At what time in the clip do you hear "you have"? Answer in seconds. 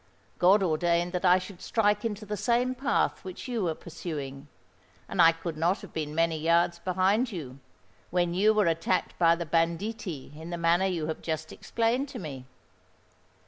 10.87-11.21